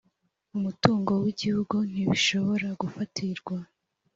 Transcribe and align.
umutungo 0.57 1.11
w’igihugu 1.23 1.75
ntibishobora 1.91 2.67
gufatirwa 2.81 3.57